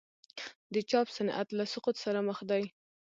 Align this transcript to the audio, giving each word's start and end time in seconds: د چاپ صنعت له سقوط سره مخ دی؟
د 0.73 0.75
چاپ 0.89 1.07
صنعت 1.17 1.47
له 1.57 1.63
سقوط 1.73 1.95
سره 2.03 2.19
مخ 2.27 2.39
دی؟ 2.49 2.63